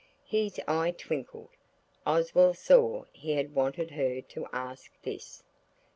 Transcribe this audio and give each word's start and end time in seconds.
His 0.25 0.59
eye 0.67 0.95
twinkled. 0.97 1.51
Oswald 2.07 2.57
saw 2.57 3.05
he 3.13 3.33
had 3.33 3.53
wanted 3.53 3.91
her 3.91 4.19
to 4.21 4.47
ask 4.51 4.99
this. 5.03 5.43